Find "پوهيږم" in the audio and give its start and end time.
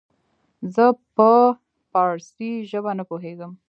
3.09-3.51